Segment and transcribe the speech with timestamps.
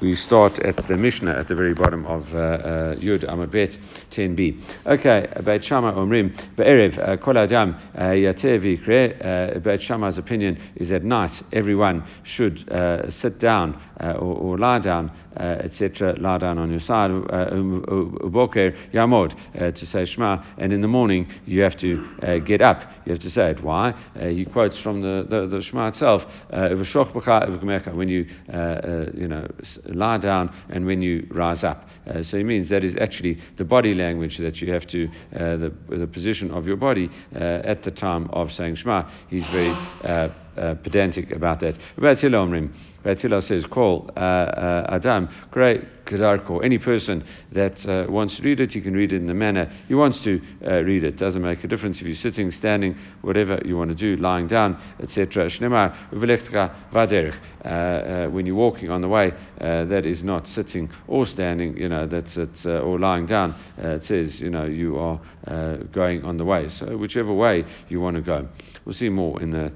[0.00, 3.76] we start at the Mishnah at the very bottom of uh, uh, Yud Amud Bet
[4.12, 4.62] 10b.
[4.86, 9.56] Okay, Beit Shammai Omrim Be'erev uh, Kol Adam uh, Yateh V'Yikre.
[9.56, 14.58] Uh, Beit Shammai's opinion is at night everyone should uh, sit down uh, or, or,
[14.58, 16.14] lie down, etc.
[16.20, 17.10] Lie down on your side.
[17.10, 19.34] Um, Uboker Yamod
[19.74, 22.82] to say Shema, and in the morning you have to get up.
[23.04, 23.62] You have to say it.
[23.62, 23.94] Why?
[24.20, 26.24] he quotes from the the, the Shema itself.
[26.50, 28.26] When you
[29.14, 29.48] you know
[29.88, 31.88] lie down and when you rise up.
[32.06, 35.56] Uh, so he means that is actually the body language that you have to, uh,
[35.56, 39.10] the, the position of your body uh, at the time of saying Shema.
[39.28, 41.78] He's very uh, uh, pedantic about that.
[42.00, 42.18] Beit
[43.20, 46.64] Hillel says, call uh, Adam, great Kedarko.
[46.64, 49.70] Any person that uh, wants to read it, you can read it in the manner
[49.86, 51.16] he wants to uh, read it.
[51.16, 54.80] Doesn't make a difference if you're sitting, standing, whatever you want to do, lying down,
[55.00, 55.46] etc.
[55.46, 57.34] Shnemar vaderich.
[57.64, 61.88] Uh, uh, when you're walking on the way, that is not sitting or standing, you
[61.88, 63.54] know, that's it, or lying down.
[63.76, 65.20] it says, you know, you are
[65.92, 66.68] going on the way.
[66.68, 68.48] So whichever way you want to go.
[68.84, 69.72] We'll see more in the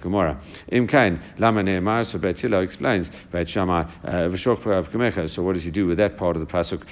[0.00, 0.40] Gemara.
[0.72, 1.62] Imkain, Lama
[2.62, 3.10] explains,
[5.32, 6.82] So what does he do with that part of the pasuk?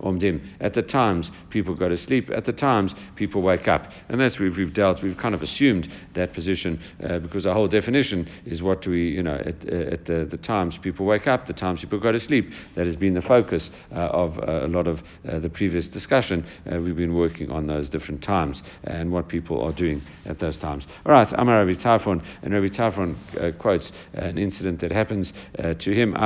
[0.00, 0.40] Omdim.
[0.60, 2.30] At the times people go to sleep.
[2.30, 5.02] At the times people wake up, and that's we've we've dealt.
[5.02, 9.08] We've kind of assumed that position uh, because our whole definition is what do we
[9.08, 12.12] you know at, uh, at the, the times people wake up, the times people go
[12.12, 12.50] to sleep.
[12.76, 16.46] That has been the focus uh, of uh, a lot of uh, the previous discussion.
[16.70, 20.58] Uh, we've been working on those different times and what people are doing at those
[20.58, 20.86] times.
[21.06, 25.92] All right, Amar Rabbi Tarfon, and Rabbi Tarfon quotes an incident that happens uh, to
[25.92, 26.16] him.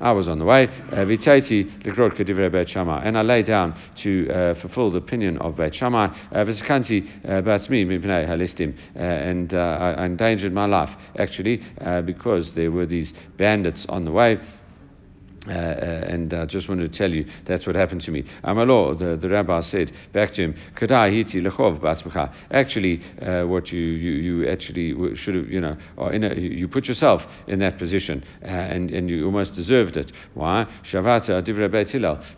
[0.00, 1.06] I was on the way, uh,
[3.04, 6.44] and I lay down to uh, fulfill the opinion of Beit Shammai, uh,
[9.00, 11.62] and I endangered my life, actually,
[12.04, 14.38] because there were these bandits on the way.
[15.48, 18.24] Uh, uh, and I just wanted to tell you that's what happened to me.
[18.44, 20.54] Amalo, the, the rabbi said back to him,
[22.50, 27.22] Actually, uh, what you, you, you actually should have, you know, a, you put yourself
[27.46, 30.12] in that position uh, and, and you almost deserved it.
[30.34, 30.66] Why?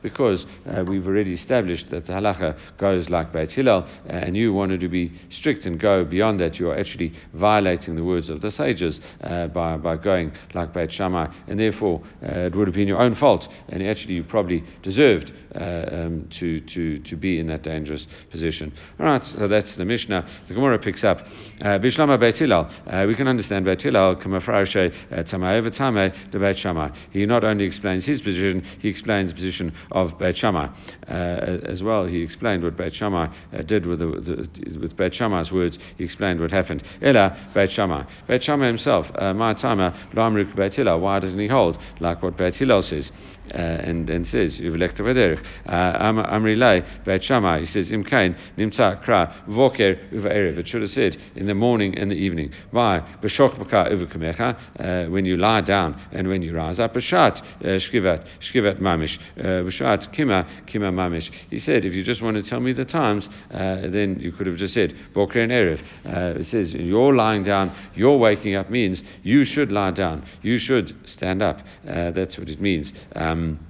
[0.03, 4.81] Because uh, we've already established that the halacha goes like Beit Hillel and you wanted
[4.81, 6.59] to be strict and go beyond that.
[6.59, 10.93] You are actually violating the words of the sages uh, by, by going like Beit
[10.93, 11.27] Shammai.
[11.49, 15.85] And therefore, it would have been your own fault, and actually you probably deserved uh,
[15.91, 18.73] um, to, to, to be in that dangerous position.
[19.01, 20.29] All right, so that's the Mishnah.
[20.47, 21.19] The Gemara picks up.
[21.61, 22.21] Uh, Bishlama.
[22.21, 26.91] Uh, we can understand Beit Hillel, Kamafrashe over Tamay, the Beit Shammai.
[27.11, 30.69] He not only explains his position, he explains the position of Beit Shammai.
[31.09, 33.29] as well, he explained what Beit Shammai
[33.67, 35.79] did with, the, the, with Beit Shammai's words.
[35.99, 36.85] He explained what happened.
[37.03, 38.05] Ella Beit Shammai.
[38.29, 41.01] Beit Shammai himself, my timer, Lamruk Beit Hillel.
[41.01, 43.13] Why doesn't he hold like what Beit Hillel says?
[43.53, 45.45] Uh, and, and says, Yuvlek Tavaderich.
[45.67, 50.59] Uh, Amrilai, Beit Shammai, he says, Imkain, Nimta Kra, Voker, Uva Erev.
[50.59, 52.53] It should have said in the morning and the evening.
[52.71, 53.01] Why?
[53.23, 56.95] Bashok Baka Uva Kamecha, uh, when you lie down and when you rise up.
[56.95, 59.19] Bashat, uh, Shkivat, Shkivat Mamish.
[59.37, 61.31] Bashat, Kima, Kima Mamish.
[61.51, 64.57] He said, if you just want to tell me the times, then you could have
[64.57, 66.41] just said, Voker and Erev.
[66.41, 70.95] It says, you're lying down, you're waking up means you should lie down, you should
[71.05, 71.61] stand up.
[71.85, 72.93] that's what it means.
[73.17, 73.70] Um, um,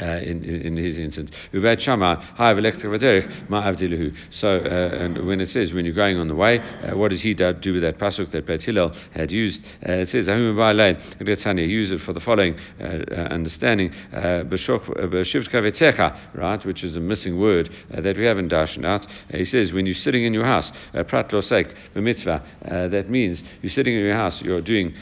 [0.00, 1.30] uh, in, his instance.
[4.30, 7.22] So, uh, and when it says when you're going on the way, uh, what does
[7.22, 9.64] he do, with that pasuk that Bet Hillel had used?
[9.88, 13.90] Uh, it says, use it for the following uh, uh, understanding,
[16.34, 19.06] right, which is a missing word that we haven't dashed out.
[19.30, 20.72] he says, when you're sitting in your house,
[21.08, 21.32] prat
[21.94, 22.42] mitzvah,
[22.90, 24.94] that means you're sitting in your house, you're doing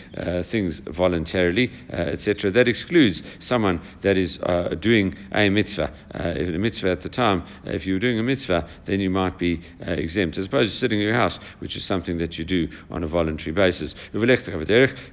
[0.51, 2.51] things voluntarily, etc.
[2.51, 4.39] That excludes someone that is
[4.85, 5.91] doing a mitzvah.
[6.15, 9.09] Uh, if a mitzvah at the time, if you were doing a mitzvah, then you
[9.09, 12.37] might be uh, exempt, as opposed to sitting in your house, which is something that
[12.37, 13.95] you do on a voluntary basis.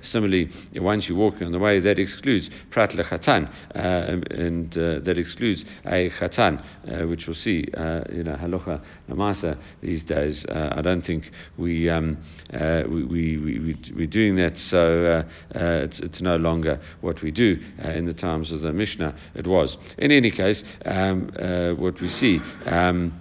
[0.04, 5.18] Similarly, once you're walking on the way, that excludes prat lechatan, uh, and uh, that
[5.18, 6.62] excludes a chatan,
[6.92, 10.46] uh, which we'll see, uh, you know, halacha namasa these days.
[10.50, 12.18] I don't think we, um,
[12.52, 15.24] we, we, we, we're doing that, so
[15.56, 17.58] it's, it's no longer what we do.
[17.80, 19.78] in the times of the Mishnah, it was was.
[19.98, 23.14] In any case, um, uh, what we see, um,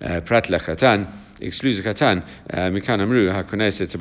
[0.00, 1.06] uh, prat lechatan,
[1.40, 2.22] excludes katan,
[2.52, 3.94] uh, mikan amru hakoneset.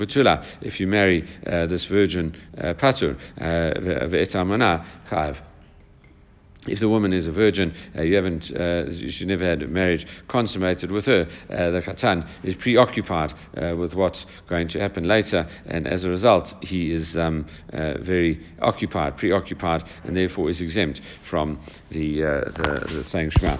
[0.61, 5.48] If you marry uh, this virgin uh, patur ve'etamana chav.
[6.67, 10.05] If the woman is a virgin, uh, you haven't, uh, she never had a marriage
[10.27, 11.25] consummated with her.
[11.49, 16.09] Uh, the khatan is preoccupied uh, with what's going to happen later, and as a
[16.09, 21.57] result, he is um, uh, very occupied, preoccupied, and therefore is exempt from
[21.91, 23.57] the uh, the, the, saying Shema.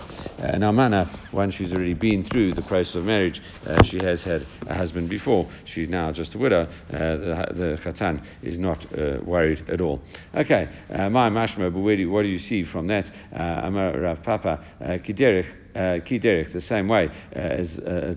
[0.57, 3.42] Now, Mana, once she's already been through the process of marriage,
[3.86, 5.50] she has had a husband before.
[5.63, 6.68] She's now just a widow.
[6.90, 8.86] the, the khatan is not
[9.25, 10.02] worried at all.
[10.36, 14.59] Okay, my mashma, but do, what do you see from that, uh, Amar Rav Papa,
[14.81, 15.47] uh, Kiderich,
[15.80, 18.16] uh, ki derech, the same way uh, as uh,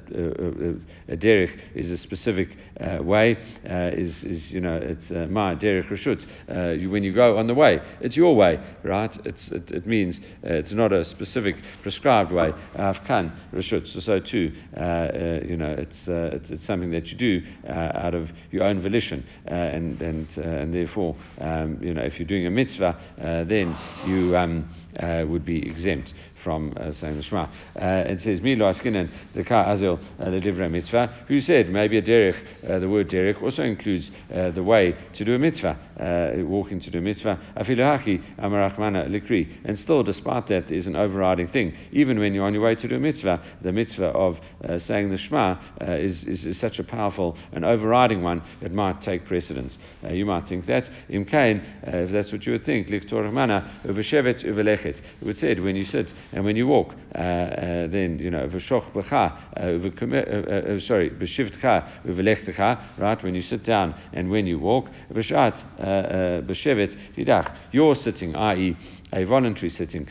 [1.09, 2.49] a derech is a specific
[2.81, 3.37] uh, way,
[3.71, 6.27] uh, is, is, you know, it's ma derech rashut.
[6.91, 9.17] when you go on the way, it's your way, right?
[9.25, 12.53] It's, it, it means it's not a specific prescribed way.
[12.75, 13.87] Afkan rashut.
[13.87, 14.53] So, so too,
[15.49, 20.01] you know, it's, it's, it's something that you do out of your own volition, and
[20.03, 22.99] and and therefore, um, you know, if you're doing a mitzvah,
[23.47, 23.77] then
[24.07, 24.69] you um,
[25.31, 27.49] would be exempt from uh, saying the Shema.
[27.77, 31.25] Uh, it says, Milo askinen the ka azil uh, the divrei mitzvah.
[31.29, 32.39] Who said maybe a derech,
[32.69, 36.81] uh, the word derech also includes uh, the way to do a mitzvah, uh, walking
[36.81, 37.39] to do a mitzvah.
[37.57, 39.49] Afilu amarachmana likri.
[39.65, 41.75] And still, despite that, is an overriding thing.
[41.93, 44.41] Even when you're on your way to do a mitzvah, the mitzvah of
[44.83, 49.25] saying the Shema is, is, is, such a powerful and overriding one, it might take
[49.25, 49.79] precedence.
[50.09, 50.89] you might think that.
[51.09, 55.01] Im kain, if that's what you would think, liktor mana, uveshevet uvelechet.
[55.21, 58.19] It would say when you sit and when you walk, uh, uh, Eh, eh, then,
[58.19, 64.47] you know, v'shoch b'cha, uh, sorry, b'shivtcha, v'lechtecha, right, when you sit down and when
[64.47, 65.57] you walk, v'shat,
[66.47, 68.77] b'shevet tidach, you're sitting, i.e.,
[69.13, 70.09] a voluntary sitting.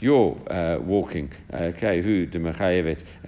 [0.00, 1.32] You're uh, walking.
[1.52, 2.26] Okay, who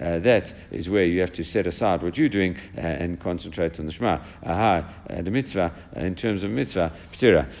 [0.01, 3.79] uh, That is where you have to set aside what you're doing uh, and concentrate
[3.79, 4.19] on the Shema.
[4.43, 5.71] Aha, uh, the mitzvah.
[5.95, 6.93] in terms of mitzvah,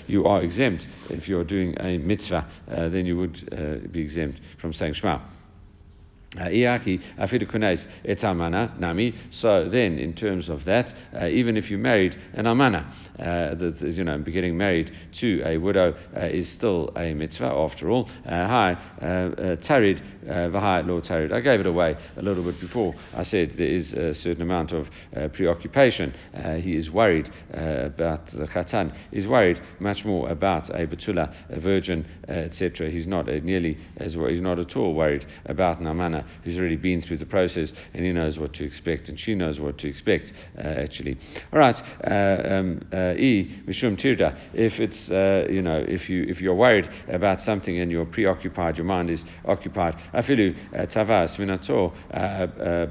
[0.07, 2.47] you are exempt if you're doing a mitzvah.
[2.67, 5.19] then you would be exempt from saying Shema.
[6.35, 9.15] Iaki afidu et amana nami.
[9.31, 13.81] So then, in terms of that, uh, even if you married an amana, uh, that
[13.81, 18.09] is, you know, getting married to a widow uh, is still a mitzvah after all.
[18.25, 21.33] Uh, hi, uh, uh, tarid v'hai lo tarid.
[21.33, 22.93] I gave it away a little bit before.
[23.13, 24.89] I said there is a certain amount of
[25.33, 26.13] preoccupation.
[26.61, 28.95] he is worried about the khatan.
[29.11, 32.89] He's worried much more about a betula, a virgin, etc.
[32.89, 37.01] He's not nearly as he's not at all worried about an amana who's already been
[37.01, 40.33] through the process and he knows what to expect and she knows what to expect
[40.57, 41.17] uh, actually.
[41.53, 44.37] All right, uh, um, uh, E mishum tirda.
[44.53, 48.77] If it's uh, you know if you if you're worried about something and you're preoccupied,
[48.77, 49.95] your mind is occupied.
[50.13, 50.55] Afilu
[50.91, 51.93] tavas minato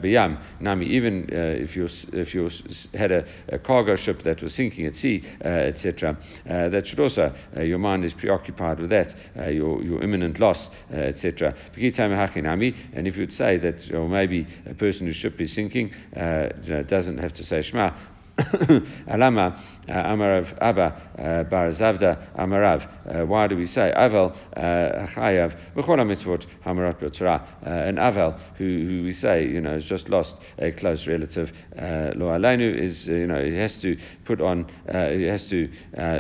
[0.03, 0.87] biyam nami.
[0.87, 2.51] Even if you if you
[2.95, 6.17] had a, a, cargo ship that was sinking at sea, etc.
[6.45, 9.15] that should also your mind is preoccupied with that
[9.53, 11.55] your your imminent loss, etc.
[11.77, 16.71] And if would say that, or maybe a person whose ship is sinking uh, you
[16.71, 17.93] know, doesn't have to say Shema,
[19.09, 22.87] Alama uh, uh Amarav Abba uh, Bar Zavda Amarav.
[23.07, 27.43] Uh, why do we say Avel uh, Chayav B'chol mitzvot Hamarat B'Torah?
[27.67, 31.51] Uh, An Avel who, who we say you know has just lost a close relative.
[31.77, 35.69] Lo Aleinu is you know he has to put on he has to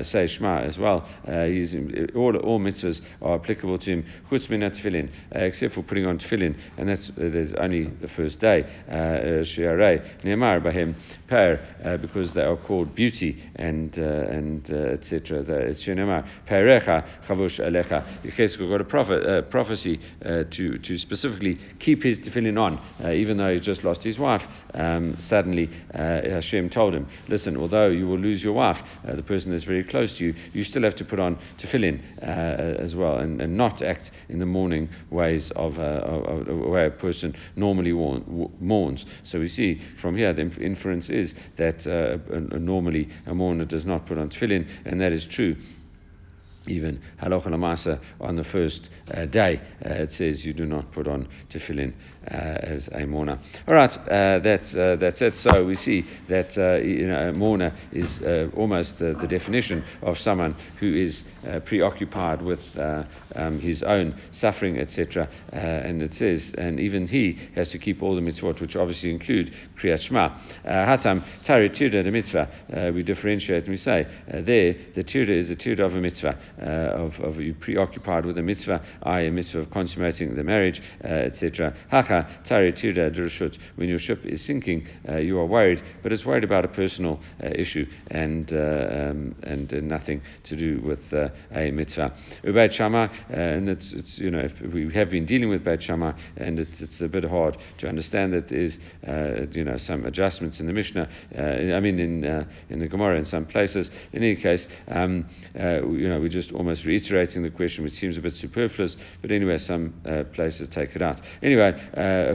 [0.02, 1.06] say Shema as well.
[1.24, 1.74] he's
[2.16, 4.06] all all mitzvahs are applicable to him.
[4.30, 8.64] Chutz min tefillin except for putting on tefillin, and that's there's only the first day.
[8.88, 10.96] Shiarei Neymar Bahim
[11.28, 15.40] Per because they are called beauty and uh, and uh, etc.
[15.68, 18.22] It's Shinema Perecha Chavush Alecha.
[18.24, 23.10] Yecheskel got a prophet, uh, prophecy uh, to to specifically keep his tefillin on, uh,
[23.10, 24.42] even though he just lost his wife.
[24.74, 29.52] Um, suddenly, uh, Hashem told him, "Listen, although you will lose your wife, the person
[29.52, 33.40] that's very close to you, you still have to put on tefillin as well, and,
[33.40, 39.04] and not act in the mourning ways of, of, of way a person normally mourns."
[39.24, 41.97] So we see from here the inference is that uh,
[42.58, 45.56] normally a mourner does not put on tefillin, and that is true.
[46.66, 51.08] Even halacha lamasa on the first uh, day, uh, it says you do not put
[51.08, 51.94] on tefillin.
[52.17, 53.38] uh, Uh, as a mourner.
[53.66, 55.34] All right, uh, that's uh, that's it.
[55.34, 59.82] So we see that uh, you know, a mourner is uh, almost uh, the definition
[60.02, 61.24] of someone who is
[61.64, 62.60] preoccupied with
[63.34, 65.26] um, his own suffering, etc.
[65.52, 69.54] and it says, and even he has to keep all the mitzvot, which obviously include
[69.80, 70.28] kriyat shema.
[70.66, 72.92] Hatam tari tirda the mitzvah.
[72.94, 76.36] we differentiate and we say there the tirda is a tirda of a mitzvah.
[76.58, 81.74] of, of you preoccupied with a mitzvah, i.e., a mitzvah of consummating the marriage, etc.
[81.90, 82.17] Haka
[83.76, 87.20] When your ship is sinking, uh, you are worried, but it's worried about a personal
[87.42, 92.14] uh, issue and uh, um, and nothing to do with a mitzvah.
[92.72, 96.80] Shama, and it's, it's you know we have been dealing with Beit Shama, and it's,
[96.80, 98.78] it's a bit hard to understand that there's
[99.54, 101.08] you know some adjustments in the Mishnah.
[101.36, 102.24] I mean in
[102.70, 103.90] in the Gemara in some places.
[104.12, 108.20] In any case, um, you know we're just almost reiterating the question, which seems a
[108.20, 108.96] bit superfluous.
[109.22, 109.94] But anyway, some
[110.32, 111.20] places take it out.
[111.42, 111.72] Anyway,
[112.08, 112.32] Uh,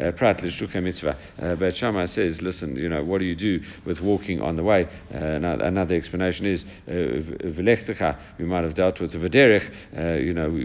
[0.00, 1.16] uh, prat L'Shuka Mitzvah.
[1.40, 4.62] Uh, Beit Shammai says, listen, you know, what do you do with walking on the
[4.62, 4.88] way?
[5.10, 8.16] another explanation is V'lechtecha.
[8.38, 10.24] We might have dealt with the V'derech.
[10.24, 10.60] You know, we,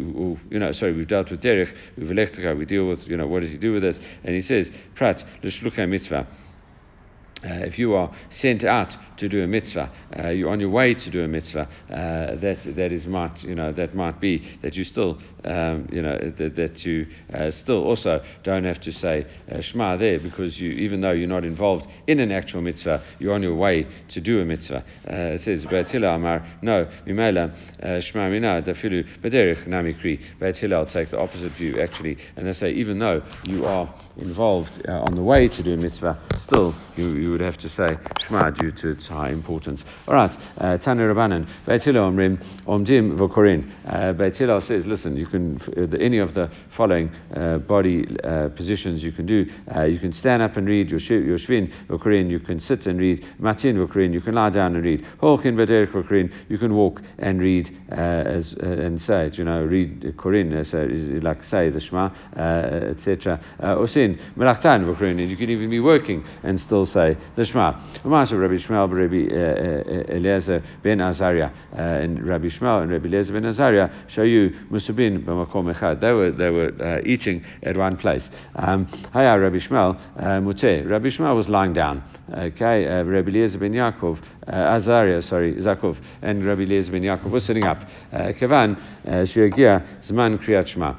[0.49, 2.57] you know, sorry, we've dealt with Derech.
[2.57, 3.99] We deal with, you know, what does he do with this?
[4.23, 6.27] And he says, Prat L'Shluka Mitzvah.
[7.43, 10.93] Uh, if you are sent out to do a mitzvah, uh, you're on your way
[10.93, 11.67] to do a mitzvah.
[11.89, 16.01] Uh, that that is might you know that might be that you still um, you
[16.01, 20.57] know that, that you uh, still also don't have to say uh, Shema there because
[20.57, 24.21] you even though you're not involved in an actual mitzvah, you're on your way to
[24.21, 24.83] do a mitzvah.
[25.09, 30.19] Uh, it says Beit Amar no Mimela Shema Mina Dafilu Bederich Namikri.
[30.39, 34.87] Beit Hillel take the opposite view actually, and they say even though you are involved
[34.87, 38.51] on the way to do a mitzvah, still you, you would have to say Shema
[38.51, 39.83] due to its high importance.
[40.07, 42.37] All right, uh, Tanu Rabbanan, Beit Omrim,
[42.67, 43.71] Omdim Vokorin.
[43.87, 45.59] Uh, Beit says, listen, you can,
[45.99, 49.45] any of the following uh, body uh, positions you can do.
[49.75, 52.99] Uh, you can stand up and read your, your Shvin Vokorin, you can sit and
[52.99, 57.01] read Matin Vokorin, you can lie down and read Holkin Bederik Vokorin, you can walk
[57.17, 60.87] and read uh, as, and say it, you know, read the Korin, so
[61.25, 63.41] like say the Shema, etc.
[63.59, 67.73] Osin, Melachtan Vokorin, and you can even be working and still say the Shema.
[68.03, 73.07] Umasha Rabbi Shmuel, Rabbi uh, uh, Eliezer ben Azariah, uh, and Rabbi Shmuel and Rabbi
[73.07, 76.01] Eliezer ben Azariah show you Musabin b'makom echad.
[76.01, 78.29] They were they were eating at one place.
[78.55, 80.89] Um, Rabbi Shmuel muteh.
[80.89, 82.03] Rabbi Shmuel was lying down.
[82.31, 87.63] Okay, Rabbi Eliezer ben Yaakov, Azariah, sorry, Zakov, and Rabbi Eliezer ben Yaakov were sitting
[87.63, 87.79] up.
[88.11, 90.95] Kevan shiagia zman kriyat Shema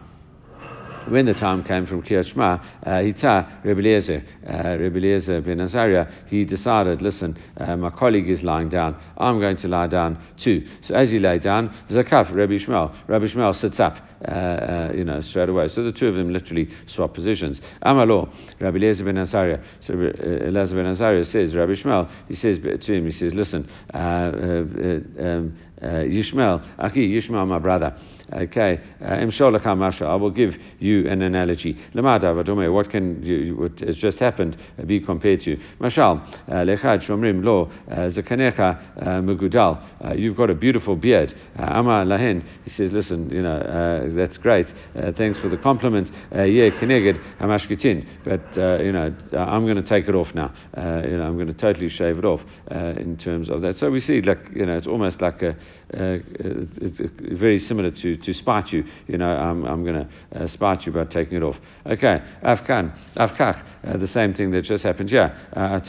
[1.08, 5.60] when the time came from Kriyat Shema, uh, Hita Rebbe Eliezer, uh, Rebbe Eliezer ben
[5.60, 10.18] Azariah, he decided, listen, uh, my colleague is lying down, I'm going to lie down
[10.38, 10.66] too.
[10.82, 15.04] So as he lay down, Zakaf, Rebbe Shmuel, Rebbe Shmuel sits up, uh, uh, you
[15.04, 15.68] know, straight away.
[15.68, 17.60] So the two of them literally swap positions.
[17.84, 19.60] Amalo, Rabbi Eliezer ben Azariah.
[19.86, 23.68] So uh, Eliezer ben Azariah says, Rabbi Shmuel, he says to him, he says, listen,
[23.92, 27.94] uh, uh, um, Yishmael, Aki, Yishmael, my brother.
[28.32, 31.78] Okay, uh, I will give you an analogy.
[31.92, 35.58] What can you, what has just happened uh, be compared to?
[35.78, 39.82] Mashal, uh, lechad shomrim lo uh, zakanecha uh, megudal.
[40.02, 41.34] Uh, you've got a beautiful beard.
[41.58, 42.42] Ama lahen.
[42.64, 44.72] He says, listen, you know that's great.
[45.16, 46.10] Thanks for the compliment.
[46.32, 48.06] Yeah, keneged hamashkitin.
[48.24, 50.52] But you know I'm going to take it off now.
[50.76, 52.40] You know I'm going to totally shave it off
[52.70, 53.76] in terms of that.
[53.76, 55.54] So we see like you know it's almost like a,
[55.92, 58.84] very similar to to, spite you.
[59.06, 61.56] You know, I'm, I'm going to uh, spite you by taking it off.
[61.86, 65.80] Okay, Afkan, Afkach, uh, the same thing that just happened Yeah, Uh,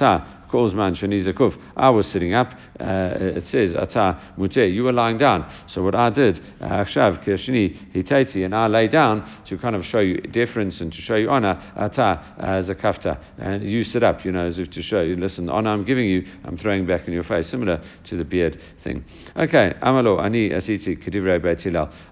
[1.78, 2.54] I was sitting up.
[2.80, 4.58] Uh, it says Ata Mute.
[4.58, 5.50] You were lying down.
[5.68, 10.00] So what I did, Akshav Kirshini Hitati, and I lay down to kind of show
[10.00, 11.62] you deference and to show you honor.
[11.76, 14.26] Ata Zakafta, and you sit up.
[14.26, 17.08] You know, as if to show you, listen, honor I'm giving you, I'm throwing back
[17.08, 19.06] in your face, similar to the beard thing.
[19.38, 21.66] Okay, Amalo Ani Asiti Kedivrei Beit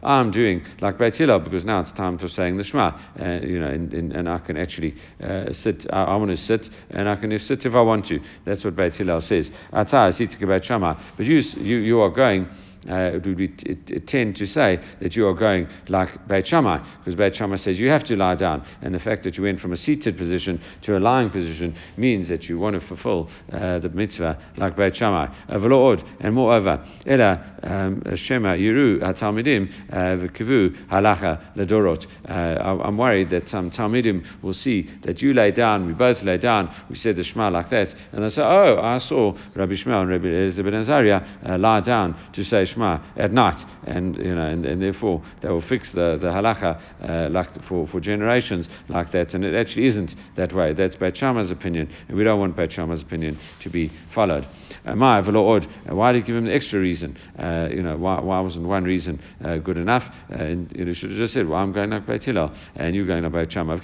[0.03, 2.97] I'm doing like Beit because now it's time for saying the Shema.
[3.19, 5.85] Uh, you know, and, and, and, I can actually uh, sit.
[5.91, 8.19] I, I want to sit, and I can sit if I want to.
[8.45, 9.49] That's what Beit Hillel says.
[9.71, 12.47] But you, you, you are going
[12.89, 17.35] uh, it would tend to say that you are going like Beit Shammai, because Beit
[17.35, 19.77] Shammai says you have to lie down, and the fact that you went from a
[19.77, 24.37] seated position to a lying position means that you want to fulfill uh, the mitzvah
[24.57, 25.27] like Beit Shammai.
[25.47, 29.95] And moreover, Ela um, Shema Yiru HaTalmidim uh,
[30.27, 32.05] V'kivu Halacha Ladorot.
[32.27, 36.37] Uh, I'm worried that some Talmidim will see that you lay down, we both lay
[36.37, 40.01] down, we said the Shema like that, and they say, oh, I saw Rabbi Shmuel
[40.01, 44.35] and Rabbi Eliezer ben Azariah uh, lie down to say Shema at night, and you
[44.35, 48.67] know, and, and therefore they will fix the the halacha uh, like for, for generations
[48.89, 50.73] like that, and it actually isn't that way.
[50.73, 54.47] That's Beit Shammai's opinion, and we don't want Beit Shammai's opinion to be followed.
[54.85, 57.17] Uh, uh, why did you give him the extra reason?
[57.37, 60.03] Uh, you know, why, why wasn't one reason uh, good enough?
[60.31, 63.05] Uh, and you should have just said, well, I'm going like Beit Hillel, and you're
[63.05, 63.77] going like Beit Shammai.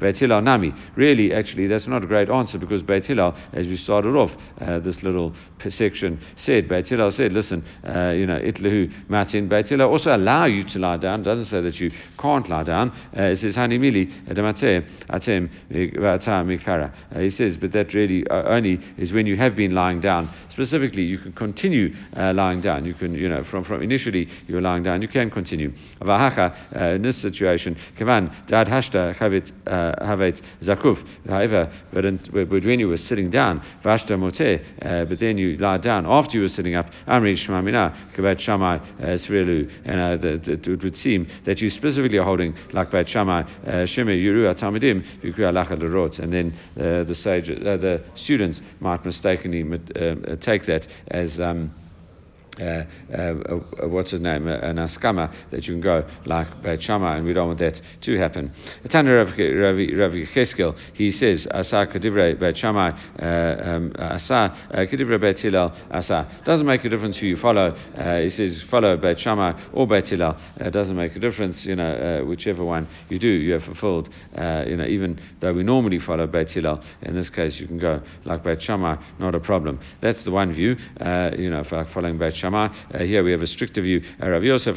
[0.00, 0.72] Beit Hillel Nami.
[0.96, 4.32] Really, actually, that's not a great answer because Beit Hillel, as we started off
[4.82, 5.34] this little
[5.68, 7.64] section, said Beit Hillel said, listen
[8.12, 11.20] Uh, you know, itlahu matin beitila also allow you to lie down.
[11.20, 12.90] It Doesn't say that you can't lie down.
[13.16, 16.92] Uh, it says hanimili adamate uh, atem mikara.
[17.14, 20.32] Uh, he says, but that really only is when you have been lying down.
[20.50, 22.84] Specifically, you can continue lying down.
[22.84, 25.72] You can, you know, from, from initially you were lying down, you can continue.
[26.00, 31.02] in this situation, kavan dad hashta havit havet zakuf.
[31.26, 34.60] However, but, but when you were sitting down, vashta mote,
[35.08, 39.70] but then you lie down after you were sitting up, amri shmamina kavat shamai srelu,
[39.84, 43.42] and it would seem that you specifically are holding like Beit Shammai,
[43.86, 45.02] Shemir Yuru Atamidim,
[46.18, 51.40] and then uh, the sage, uh, the students might mistakenly uh, take that as.
[51.40, 51.72] Um,
[52.60, 56.62] uh, uh, uh, what's his name, uh, an askama that you can go like uh,
[56.62, 58.52] Beit Shammai, and we don't want that to happen.
[58.90, 66.42] Tanya Rav Cheskel, he says, Asa Kadivrei Beit uh, um, Asa Kadivrei Beit Hillel, Asa.
[66.44, 67.74] Doesn't make a difference who you follow.
[68.22, 70.36] he says, follow Beit Shammai or Beit Hillel.
[70.56, 74.10] It doesn't make a difference, you know, whichever one you do, you have fulfilled.
[74.36, 78.02] you know, even though we normally follow Beit Hillel, in this case you can go
[78.26, 79.80] like Beit Shammai, not a problem.
[80.02, 80.76] That's the one view,
[81.38, 82.41] you know, for following Beit Shammai.
[82.42, 84.02] Uh, here we have a stricter view.
[84.20, 84.74] Uh, Rav Yosef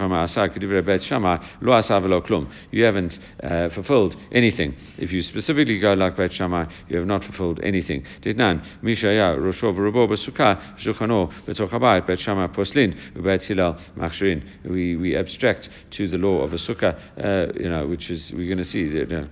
[0.85, 2.51] Bet Shammai Lo Klum.
[2.71, 4.75] You haven't uh, fulfilled anything.
[4.97, 8.05] If you specifically go like Bet Shammai, you have not fulfilled anything.
[8.83, 10.07] Mishaya Roshov Rubo
[12.05, 12.95] Bet Shammai Poslin
[13.43, 14.43] Hillel Machshirin.
[14.69, 18.47] We we abstract to the law of a sukkah, uh, you know, which is we're
[18.47, 19.25] going to see that uh,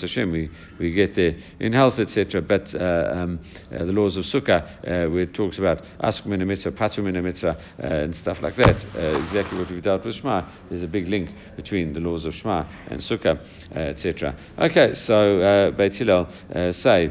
[0.00, 2.42] Hashem we, we get there in health etc.
[2.42, 7.02] But uh, um, the laws of sukkah where it talks about ask min mitzvah, patu
[7.02, 8.84] min mitzvah, uh, and stuff like that.
[8.94, 10.48] Uh, exactly what we've dealt with Shema.
[10.68, 13.40] There's a big link between the laws of Shema and Sukkah,
[13.74, 14.36] uh, etc.
[14.58, 17.10] Okay, so uh, Beit Hillel uh, say.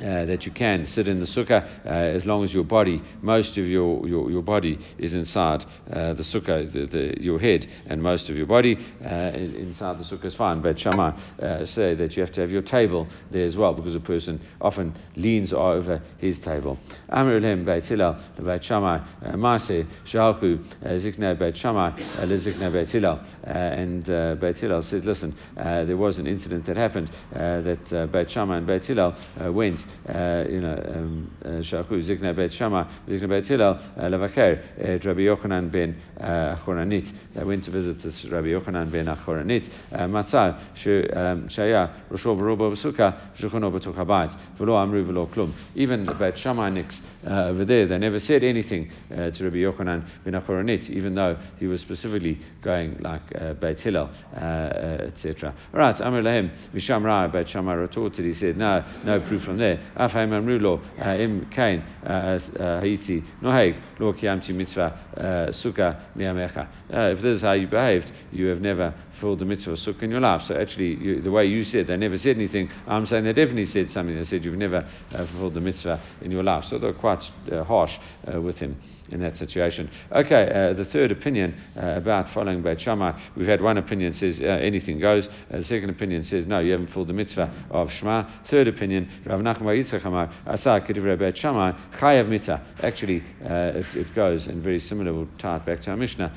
[0.00, 3.58] Uh, that you can sit in the sukkah uh, as long as your body, most
[3.58, 8.02] of your, your, your body is inside uh, the sukkah, the, the, your head and
[8.02, 10.62] most of your body uh, inside the sukkah is fine.
[10.62, 13.94] But Shammai uh, say that you have to have your table there as well because
[13.94, 16.78] a person often leans over his table.
[17.10, 19.00] Amir Elohim Beit Hillel, Beit Shammai,
[19.34, 21.90] Maase, Shalku, Zikne Beit Shammai,
[22.20, 23.20] Lizikne Beit Hillel.
[23.44, 24.06] And
[24.40, 28.86] Beit Hillel says, listen, there was an incident that happened that Beit Shammai and Beit
[28.86, 29.14] Hillel
[29.52, 35.04] went uh, you know, um, uh, Shachu Zikna Bet Shama, Zikna Bet Hillel, uh, Levaker,
[35.04, 37.12] Rabbi Yochanan ben Achoranit.
[37.34, 39.68] They went to visit this Rabbi Yochanan ben Choranit.
[39.92, 45.52] Matzah, Shaya, Roshov Robo Sukkah, Shulchano B'tok Habayit, V'lo Amru V'lo Klum.
[45.74, 50.06] Even the Bet Shammaites uh, over there, they never said anything uh, to Rabbi Yochanan
[50.24, 55.54] ben Achoranit, even though he was specifically going like uh, Beit Hillel, uh, etc.
[55.72, 59.79] Right, Amr Lahem, Misham Ra, Beit Shammai retorted, he said, no, no proof from there.
[59.98, 66.68] Lo, Im Kain, Haiti, Noheg, Lo Kiamti Mitzvah, Sukkah Miamecha.
[66.88, 70.10] If this is how you behaved, you have never fulfilled the mitzvah of sukkah in
[70.10, 70.42] your life.
[70.42, 72.70] So actually, you, the way you said, they never said anything.
[72.86, 74.16] I'm saying they definitely said something.
[74.16, 76.64] They said you've never uh, fulfilled the mitzvah in your life.
[76.64, 77.98] So they're quite uh, harsh
[78.32, 79.90] uh, with him in that situation.
[80.12, 84.40] Okay, uh, the third opinion uh, about following Beit Shammai, we've had one opinion says
[84.40, 85.28] uh, anything goes.
[85.50, 88.28] The second opinion says no, you haven't fulfilled the mitzvah of Shema.
[88.46, 92.64] Third opinion, Rav Nachman Yitzchak Amar, Asa Kedivrei Beit Shammai, Chayav Mitzvah.
[92.82, 95.12] Actually, it, it, goes and very similar.
[95.12, 96.34] We'll tie it back to our Mishnah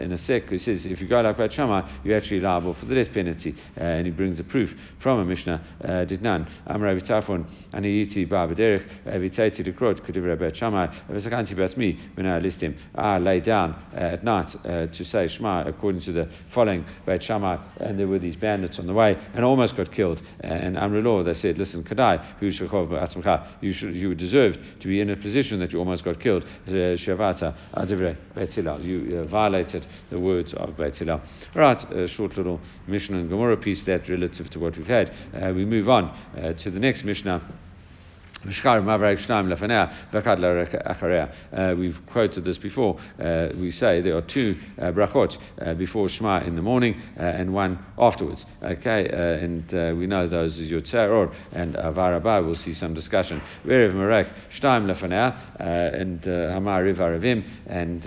[0.00, 0.48] in a sec.
[0.48, 3.54] He says if you go like Beit Shammai, you're actually liable for the death penalty,
[3.76, 6.06] and he brings the proof from a Mishnah.
[6.08, 6.46] Did none.
[6.66, 12.38] Amar Avitafon Aniyiti Ba B'derech Avitati Dekrot Kedivrei Beit Shammai Avasakanti Bat Me when I
[12.38, 16.28] list him, I lay down uh, at night uh, to say Shema according to the
[16.52, 20.20] following Beit Shammai, and there were these bandits on the way and almost got killed.
[20.42, 22.24] Uh, and Amrullah, they said, listen, Kadai,
[23.60, 26.44] you should you deserved to be in a position that you almost got killed.
[26.66, 28.56] Shavata Adivrei Beit.
[28.56, 31.20] You violated the words of Beit Hillel.
[31.54, 35.12] Right, a short little Mishnah and Gemara piece that relative to what we've had.
[35.34, 36.04] Uh, we move on
[36.36, 37.42] uh, to the next Mishnah.
[41.52, 42.98] Uh, we've quoted this before.
[43.20, 47.22] Uh, we say there are two uh, brachot uh, before Shema in the morning uh,
[47.22, 48.44] and one afterwards.
[48.62, 52.44] Okay, uh, and we know those as Yotzar Or and Avarabah.
[52.44, 53.42] We'll see some discussion.
[53.64, 58.04] Verev Marek Shtaim Lefanea and Hamar Rivaravim and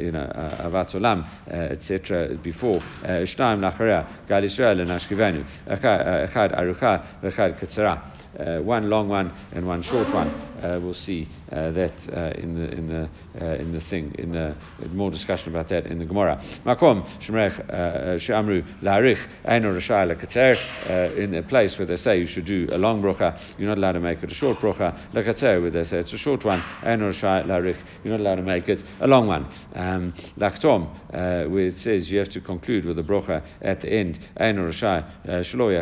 [0.00, 2.36] you know Avat Olam etc.
[2.36, 5.44] Before Shtaim Lacharea Gal Israel and Ashkivenu.
[5.66, 8.11] Echad Arucha Vechad Katzara.
[8.38, 10.28] Uh, one long one and one short one.
[10.62, 11.92] Uh, we'll see uh, that
[12.38, 13.08] in the in the
[13.60, 14.54] in the thing in the
[14.92, 16.42] more discussion about that in the Gemara.
[16.64, 17.68] Makom shemrech
[18.82, 23.68] larich lekater in a place where they say you should do a long brocha, you're
[23.68, 25.12] not allowed to make it a short brocha.
[25.12, 28.68] Lekater where they say it's a short one, rashai larich, you're not allowed to make
[28.68, 29.46] it a long one.
[29.74, 34.18] Um, Laktom where it says you have to conclude with a brocha at the end,
[34.40, 35.04] eino rashai
[35.44, 35.72] shlo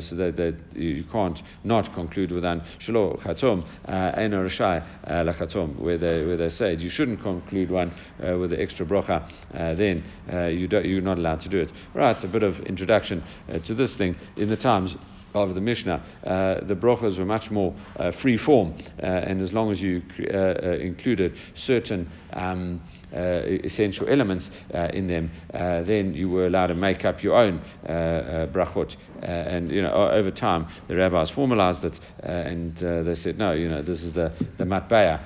[0.00, 5.78] so that, that you can't not conclude with an shlo chatom eino rashai uh, lachatom,
[5.78, 7.92] where they where they said you shouldn't conclude one
[8.24, 11.58] uh, with the extra brocha, uh, then uh, you don't, you're not allowed to do
[11.58, 11.72] it.
[11.94, 14.94] Right, a bit of introduction uh, to this thing in the times
[15.34, 19.52] of the Mishnah, uh, the brachas were much more uh, free form, uh, and as
[19.52, 26.12] long as you included certain um, uh, Uh, essential elements uh, in them, uh, then
[26.12, 28.94] you were allowed to make up your own uh, uh, brachot.
[29.22, 33.82] and you know, over time, the rabbis formalized it, and they said, no, you know,
[33.82, 35.20] this is the the matbaya,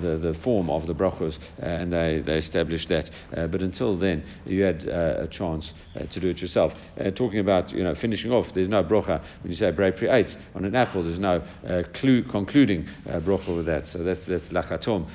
[0.00, 3.10] the the form of the brachos, and they, they established that.
[3.30, 5.74] but until then, you had a chance
[6.10, 6.72] to do it yourself.
[7.16, 10.64] talking about you know finishing off, there's no bracha when you say brei pri on
[10.64, 11.02] an apple.
[11.02, 11.42] There's no
[11.92, 13.88] clue concluding bracha with that.
[13.88, 15.06] So that's that's lachatom.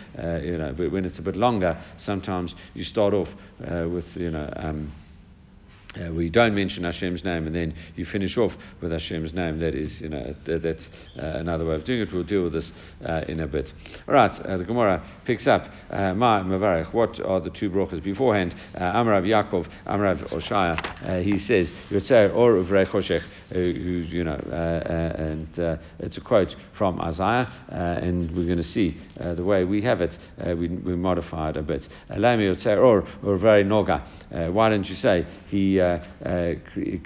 [0.44, 3.30] you know, but when it's a bit longer sometimes you start off
[3.66, 4.92] uh, with, you know, um,
[6.00, 9.60] uh, we don't mention Hashem's name and then you finish off with Hashem's name.
[9.60, 12.14] That is, you know, that, that's uh, another way of doing it.
[12.14, 12.72] We'll deal with this
[13.06, 13.74] uh, in a bit.
[14.08, 16.94] All right, uh, the Gemara picks up uh, Ma Mavarech.
[16.94, 18.56] What are the two brachas beforehand?
[18.74, 21.24] Uh, Amrav Yaakov, Amrav Oshaya.
[21.24, 25.50] he says, Yotzer or Uvrei Choshech, who, you know, and
[26.00, 30.18] it's a quote from Isaiah, and we're going to see the way we have it.
[30.38, 31.88] we, we modify it a bit.
[32.10, 34.54] Elami Yotzer or Uvrei Noga.
[34.54, 35.81] Why don't you say he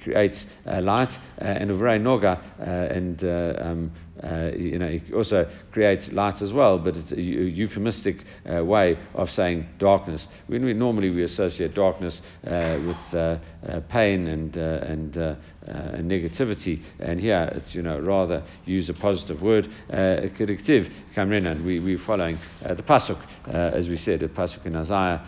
[0.03, 3.91] creates uh, light and uvrei noga and um,
[4.23, 8.97] uh, you know, it also creates light as well, but it's a euphemistic uh, way
[9.13, 10.27] of saying darkness.
[10.47, 17.49] When we normally we associate darkness uh, with pain and and Uh, negativity, and here
[17.55, 19.67] it's you know rather use a positive word.
[19.89, 21.65] Uh, Kediktiv kamrinan.
[21.65, 25.25] We we're following uh, the pasuk as we said, the pasuk in Isaiah.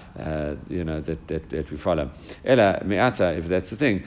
[0.69, 2.11] you know that, that that we follow.
[2.45, 3.35] Ela me'ata.
[3.35, 4.03] If that's the thing,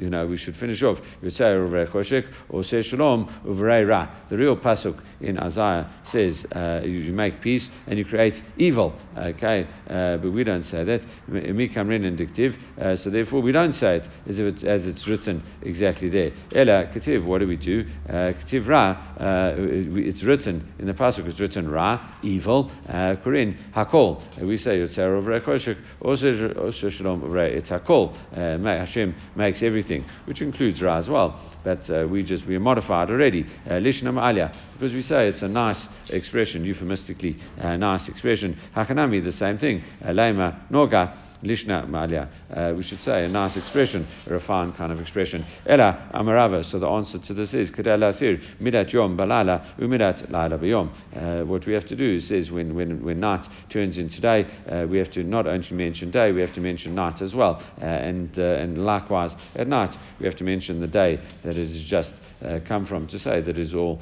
[0.00, 0.98] you know we should finish off.
[1.22, 4.08] Or say shalom Ra.
[4.30, 8.94] The real pasuk in Isaiah says uh, you, make peace and you create evil.
[9.16, 11.06] Okay, uh, but we don't say that.
[11.30, 12.56] Mikamrin and dictive.
[12.80, 15.19] Uh, so therefore we don't say it as if as it's written
[15.62, 16.32] exactly there.
[16.54, 17.24] Ela kativ.
[17.24, 17.84] What do we do?
[18.08, 18.90] Uh, kativ Ra.
[19.18, 21.26] Uh, it's written in the pasuk.
[21.26, 22.70] It's written Ra, evil.
[22.88, 24.22] Kurin Hakol.
[24.40, 25.78] We say Yotzer of Rekoshik.
[26.00, 28.14] Also Shalom It's Hakol.
[28.34, 31.40] Hashem makes everything, which includes Ra as well.
[31.64, 33.44] But we just we modified already.
[33.66, 38.58] Uh, Lishnam alia, because we say it's a nice expression, euphemistically uh, nice expression.
[38.74, 39.82] Hakanami, the same thing.
[40.02, 41.29] Uh, Lema noga.
[41.42, 42.28] Lishna Malia.
[42.52, 45.44] Uh, we should say a nice expression, a refined kind of expression.
[45.66, 46.64] Ela Amarava.
[46.64, 50.90] So the answer to this is Kadala Sir Midat Yom Balala Umidat Laila Bayom.
[51.14, 54.86] Uh, what we have to do is, when, when, when night turns into day, uh,
[54.88, 57.62] we have to not only mention day, we have to mention night as well.
[57.80, 61.68] Uh, and, uh, and likewise, at night, we have to mention the day that it
[61.68, 64.00] has just uh, come from to say that is all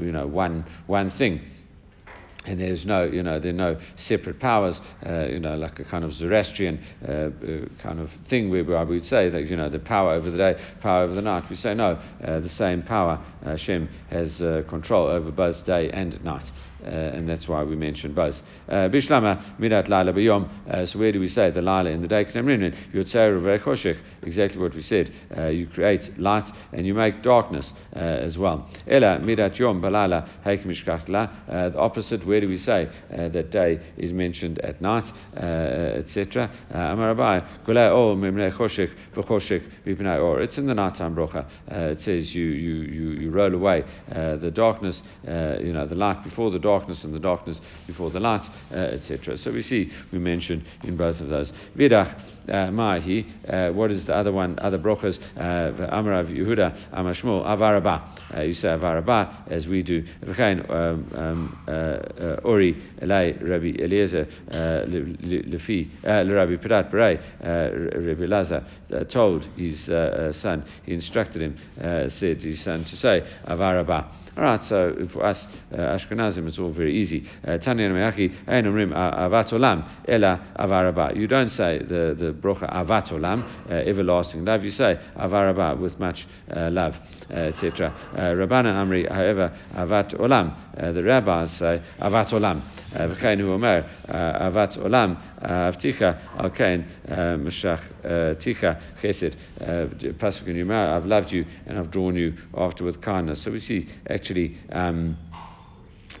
[0.00, 1.40] you know one, one thing
[2.48, 5.84] and there's no, you know, there are no separate powers, uh, you know, like a
[5.84, 7.30] kind of Zoroastrian uh, uh,
[7.82, 10.60] kind of thing where I would say that, you know, the power over the day,
[10.80, 11.44] power over the night.
[11.50, 16.22] We say no, uh, the same power, Hashem has uh, control over both day and
[16.24, 16.50] night.
[16.88, 18.40] Uh, and that's why we mention both.
[18.68, 20.48] Uh, Bishlama midat laila b'yom.
[20.68, 22.22] Uh, so where do we say the laila in the day?
[24.22, 25.12] Exactly what we said.
[25.36, 28.68] Uh, you create light and you make darkness uh, as well.
[28.86, 30.26] Ela midat yom balala.
[31.48, 32.26] Uh, the opposite.
[32.26, 36.50] Where do we say that day is mentioned at night, etc.
[36.72, 40.40] Amarabai golei or mimnei choshek v'choshek v'pnei or.
[40.40, 41.46] It's in the nighttime brocha.
[41.68, 45.02] It says you you you, you roll away the darkness.
[45.24, 49.36] you know the light before the darkness and the darkness before the light, uh, etc.
[49.36, 51.52] So we see we mentioned in both of those.
[51.76, 52.14] Vidach
[52.48, 55.18] uh, Mahi, uh, what is the other one, other brokers?
[55.36, 58.36] Uh, Amarav Yehuda, Amashmul, Avaraba.
[58.36, 60.04] Uh, you say Avaraba as we do.
[60.22, 69.84] Um, um, uh, Ori, Elai, Rabbi Eliezer, Lefi, Rabbi Pirat Berei, Rabbi Laza told his
[70.40, 71.58] son, he instructed him,
[72.10, 74.06] said his son to say Avaraba.
[74.38, 77.28] All right, so for us uh, Ashkenazim, it's all very easy.
[77.44, 77.88] Uh, Tanya
[80.56, 81.16] Avaraba.
[81.16, 84.62] You don't say the the brocha Avat Olam, uh, everlasting love.
[84.62, 86.94] You say Avaraba with much uh, love,
[87.28, 87.92] etc.
[88.14, 90.54] Rabbanan Amri, however, Avat Olam.
[90.76, 92.62] The rabbis say Avat Olam.
[92.94, 95.20] Omer Avat Olam.
[95.40, 99.36] Uh, Avticha al kain uh, meshach uh, ticha chesed.
[100.18, 103.42] Pasuk in I've loved you and I've drawn you after with kindness.
[103.42, 104.56] So we see actually.
[104.72, 105.16] Um,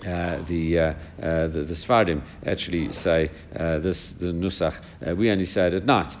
[0.06, 5.16] uh, the, uh, uh, the, the Sfardim actually say uh, this the Nusach.
[5.16, 6.14] We only say it at night.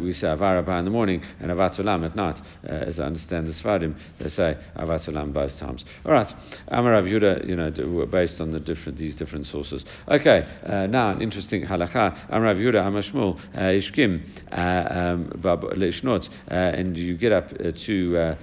[0.00, 2.40] we say Avarabah in the morning and Avatulam at night.
[2.64, 5.84] as I understand the Sfardim, they say Avatulam both times.
[6.04, 6.32] All right,
[6.68, 9.84] Amar Rav Yehuda, you know, based on the different these different sources.
[10.08, 10.46] Okay,
[10.90, 12.28] now an interesting halacha.
[12.28, 18.36] Amar Rav Yehuda, Amar Shmuel, Ishkim, um, Leishnot, and you get up to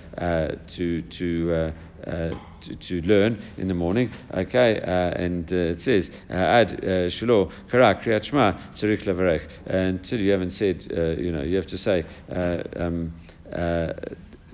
[0.75, 1.71] to to
[2.07, 4.11] uh, to, learn in the morning.
[4.33, 9.47] Okay, uh, and uh, it says ad shlo kara kriyat shma tzarich levarech.
[9.65, 10.83] Until you haven't said,
[11.19, 12.05] you know, you have to say.
[12.29, 13.13] Um,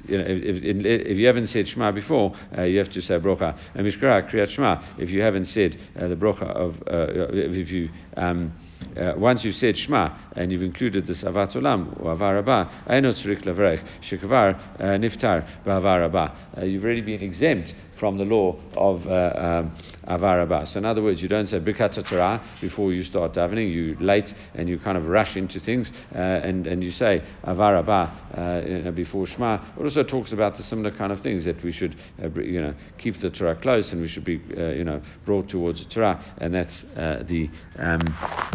[0.08, 3.20] you know, if, if, if, you haven't said Shema before, uh, you have to say
[3.20, 3.58] Brocha.
[3.76, 7.89] And Mishkara Kriyat Shema, if you haven't said uh, the Brocha of, uh, if you
[8.15, 8.54] um,
[8.96, 13.12] uh, once you've said Shema and you've included this Avat Olam or Avar Abba, Aino
[13.12, 16.36] Tzrik Levrech, Shekvar uh, Niftar Ba'avar Abba.
[16.58, 20.67] Uh, you've already been exempt from the law of uh, um, Avar Abba.
[20.67, 23.71] So in other words, you don't say Birkat before you start davening.
[23.71, 28.38] You late and you kind of rush into things uh, and, and you say Avarabah
[28.38, 29.55] uh, you know, before Shema.
[29.77, 31.95] It also talks about the similar kind of things that we should
[32.36, 35.89] you know keep the Torah close and we should be you know brought towards the
[35.89, 38.01] Torah and that's the um,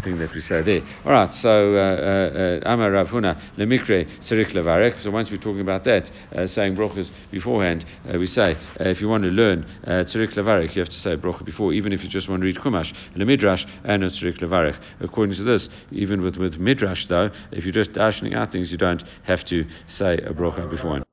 [0.03, 0.83] thing that we say there.
[1.05, 5.01] All right, so uh, uh, Amar Rav Huna lemikre serik levarek.
[5.03, 7.85] So once we're talking about that, uh, saying brachas beforehand,
[8.19, 9.67] we say if you want to learn
[10.07, 12.57] serik levarek, you have to say bracha before, even if you just want to read
[12.57, 14.79] Chumash Midrash, and serik levarek.
[15.01, 18.79] According to this, even with with midrash though, if you're just dashing out things, you
[18.79, 21.05] don't have to say a bracha beforehand.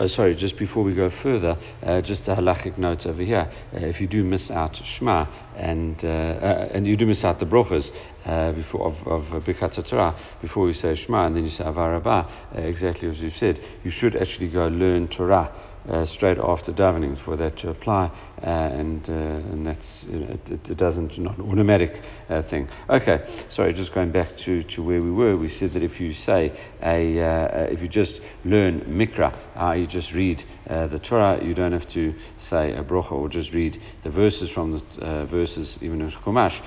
[0.00, 3.52] Oh, sorry, just before we go further, uh, just a halachic note over here.
[3.74, 7.38] Uh, if you do miss out Shema and uh, uh and you do miss out
[7.38, 7.90] the brachas
[8.24, 12.30] uh, before of, of Birkat Torah before you say Shema and then you say Avarabah,
[12.56, 15.52] uh, exactly as we've said, you should actually go learn Torah
[15.88, 18.06] uh, straight after davening for that to apply,
[18.42, 22.68] uh, and uh, and that's it, it, doesn't not an automatic uh, thing.
[22.88, 26.12] Okay, sorry, just going back to, to where we were, we said that if you
[26.12, 31.72] say a uh, if you just learn Mikra, you just read the Torah, you don't
[31.72, 32.14] have to
[32.48, 35.78] say a brocha or just read the verses from the verses.
[35.80, 36.60] Even in Chumash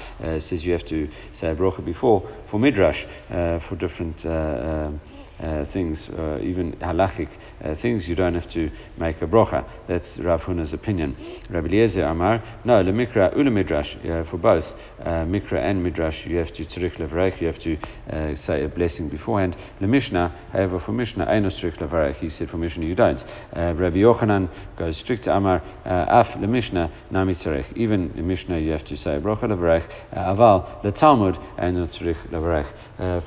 [0.44, 4.26] says you have to say a brocha before for midrash for different.
[4.26, 5.00] Um,
[5.40, 7.30] uh, things, uh, even halachic
[7.64, 9.66] uh, things, you don't have to make a brocha.
[9.88, 11.16] That's Rav Huna's opinion.
[11.50, 13.96] Rabbi Eliezer Amar, no, lemikra ula midrash,
[14.30, 14.66] for both
[15.02, 17.78] uh, mikra and midrash, you have to tzrich levarech, you have to
[18.12, 19.56] uh, say a blessing beforehand.
[19.82, 23.24] Le Mishnah, however, for Mishnah, aino tzrich levarech, he said for Mishnah you don't.
[23.56, 27.66] Uh, Rabbi Yochanan goes strict to Amar, af le Mishnah, nami tzrich.
[27.76, 32.72] Even in Mishnah you have to say brocha levarech, aval le Talmud, aino tzrich levarech.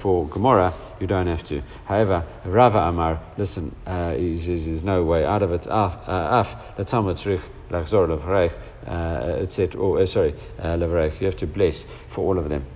[0.01, 1.63] For Gemara, you don't have to.
[1.97, 5.67] However, Rava Amar, listen, uh, there's no way out of it.
[5.67, 8.53] Af, uh, af letamud trich lachzor levrech,
[8.87, 9.81] uh, etc.
[9.81, 11.19] Oh, uh, sorry, levrech.
[11.19, 11.83] You have to bless
[12.15, 12.67] for all of them.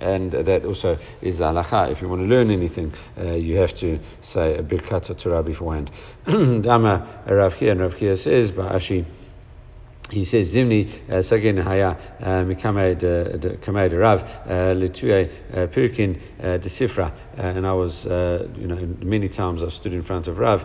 [0.00, 1.92] And that also is the halacha.
[1.92, 5.90] If you want to learn anything, uh, you have to say a birkat Torah beforehand.
[6.26, 9.04] Dama Rav Chia, and Rav Chia says, Ba'ashi,
[10.12, 14.20] he says Zimni uh, Sagin Haya uh, Mikamed uh, Kamed Rav
[14.76, 17.10] Litue uh, Pirkin uh, de Sifra.
[17.38, 20.60] Uh, and I was you know many times I've stood in front of Rav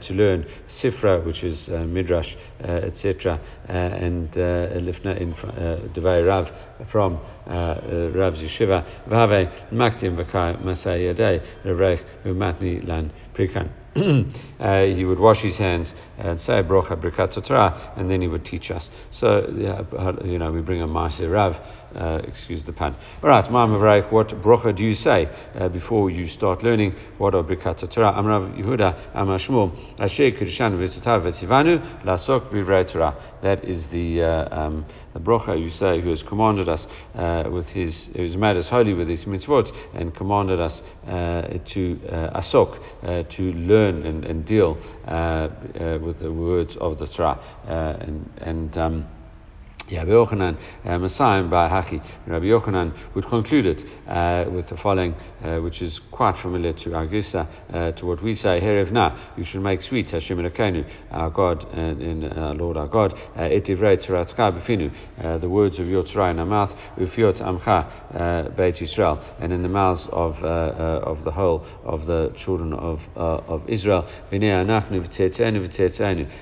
[0.00, 5.34] to learn Sifra which is Midrash etc and Lifna in
[5.94, 6.50] Devay Rav
[6.90, 8.84] from Rav's Yeshiva.
[9.06, 13.70] Vave Maktim Vakai Masay Yadei Revrech Umatni Lan Prikan
[14.60, 17.00] uh, he would wash his hands and say brocha
[17.46, 18.88] Torah, and then he would teach us.
[19.12, 19.46] So,
[20.24, 21.56] you know, we bring a Maaseh Rav,
[21.94, 22.96] uh, excuse the pun.
[23.22, 23.72] All right, Ma'am
[24.10, 28.12] what brocha do you say uh, before you start learning what are birkat Torah?
[28.12, 33.16] Amrav Yehuda, Amar Shmuel, Asher Kirshan V'Tzitav V'Tzivanu, Lasok B'Vrei Torah.
[33.42, 37.66] That is the, uh, um, the brocha you say who has commanded us uh, with
[37.66, 42.40] his, who has made us holy with his mitzvot and commanded us uh, to uh,
[42.40, 42.78] asok,
[43.30, 47.40] to learn and, and deal with the words of the Torah.
[47.66, 49.06] and, and um,
[49.92, 52.00] Rabbi Yochanan, uh, Messiah by Haki.
[52.26, 56.94] Rabbi Yochanan would conclude it uh, with the following, uh, which is quite familiar to
[56.94, 61.30] our Gisa, uh, to what we say, Herevna, you should make sweet Hashem Elokeinu, our
[61.30, 65.78] God and in uh, Lord our God, uh, Et Divrei Toratzcha Befinu, uh, the words
[65.78, 70.36] of your Torah in our mouth, Ufiot Amcha Beit Yisrael, and in the mouths of
[70.40, 74.08] of the whole of the children of of Israel,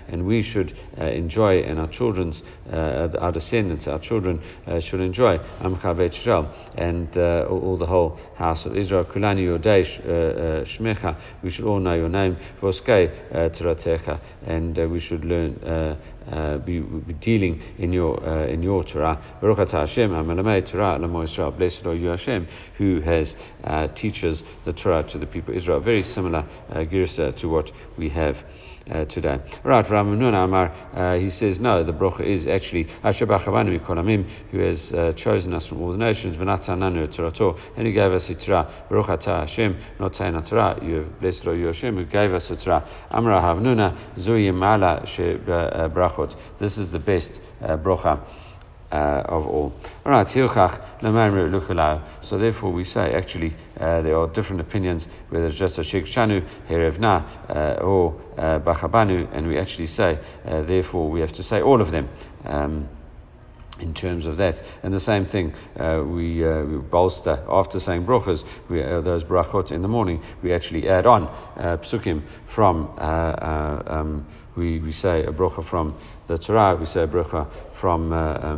[0.09, 5.97] and we should enjoy and our children's our descendants, our children, uh, should enjoy Amcha
[5.97, 9.05] Beit Israel and uh, all, the whole house of Israel.
[9.05, 12.37] Kulani Yodei uh, uh, Shmecha, we should all know your name.
[12.61, 15.57] Voskei Teratecha, and we should learn.
[16.29, 19.19] Uh, be, be, dealing in your uh, in your Torah.
[19.41, 20.11] Baruch Hashem,
[20.67, 21.51] Torah Israel.
[21.53, 22.47] Blessed are you, Hashem,
[22.77, 25.81] who has uh, teaches the Torah to the people of Israel.
[25.81, 28.37] Very similar uh, girsa to what we have
[28.91, 29.39] uh, today.
[29.65, 34.93] Right, Ramanun Amar, uh, he says, no, the bracha is actually Ashabachavanu Kolamim, who has
[34.93, 38.87] uh, chosen us from all the nations, Vanatananu Torato, and he gave us a Torah.
[38.89, 42.51] Baruch Atah Hashem, not Taina Torah, you have blessed are you Hashem, who gave us
[42.51, 42.89] a Torah.
[43.11, 46.35] Amra Havnuna, Zuyim Mala She uh, Brachot.
[46.61, 48.21] This is the best uh, bracha
[48.91, 49.73] uh, of all.
[50.05, 55.79] All right, so therefore we say actually uh, there are different opinions whether it's just
[55.79, 61.33] a Shikshanu, Herevna, uh, or uh, Bachabanu, and we actually say uh, therefore we have
[61.35, 62.09] to say all of them.
[62.45, 62.89] Um,
[63.81, 64.63] in terms of that.
[64.83, 69.71] And the same thing, uh, we, uh, we, bolster, after saying brachas, uh, those brachot
[69.71, 72.23] in the morning, we actually add on uh, psukim
[72.55, 77.07] from, uh, uh, um, we, we say a bracha from the Torah, we say a
[77.07, 77.49] bracha
[77.81, 78.11] from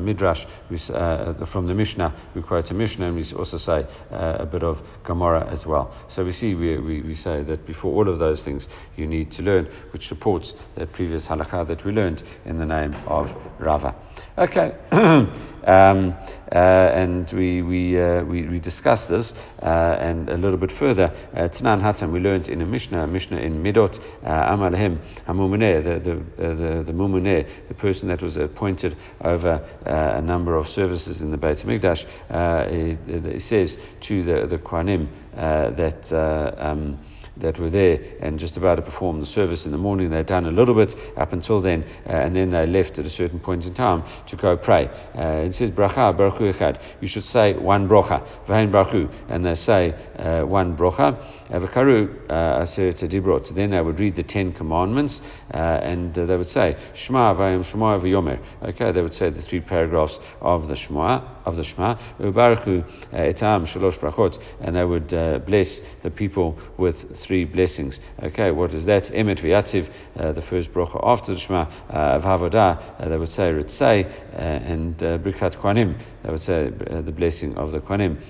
[0.02, 4.62] Midrash, we, from the Mishnah, we quote a Mishnah, and we also say a bit
[4.62, 5.94] of Gemara as well.
[6.09, 9.30] So we see, we, we, we, say that before all of those things, you need
[9.33, 13.94] to learn, which supports the previous halakha that we learned in the name of Rava.
[14.40, 20.72] Okay, um, uh, and we, we, uh, we, we discussed this and a little bit
[20.79, 21.14] further.
[21.35, 24.98] Tanan Hatam, we learned in a Mishnah, a Mishnah in Midot, Amalahim,
[25.29, 30.57] Hamumuneh, the, the, the, the Mumuneh, the person that was appointed over uh, a number
[30.57, 35.68] of services in the Beit HaMikdash, uh, it, it, says to the, the Kohanim uh,
[35.72, 36.98] that uh, um,
[37.40, 40.11] that were there and just about to perform the service in the morning.
[40.11, 43.11] They'd done a little bit up until then, uh, and then they left at a
[43.11, 44.88] certain point in time to go pray.
[45.14, 46.81] Uh, it says, Bracha, Baruch Echad.
[47.00, 51.16] You should say one bracha, Vahin Baruch and they say uh, one bracha.
[51.50, 53.55] Avakaru uh, Aseret Dibrot.
[53.55, 55.20] Then they would read the Ten Commandments,
[55.53, 58.40] uh, and uh, they would say, Shema Vayim Shema V'yomer.
[58.62, 61.96] Okay, they would say the three paragraphs of the Shema, of the Shema.
[62.18, 65.08] Ubaruchu Etam Shalosh Brachot, and they would
[65.46, 68.00] bless the people with three blessings.
[68.22, 69.04] Okay, what is that?
[69.06, 74.06] Emet v'yatziv, uh, the first bracha after the Shema, uh, uh, they would say Ritzai,
[74.06, 78.20] uh, and uh, Birkat Kohanim, they would say uh, the blessing of the Kwanim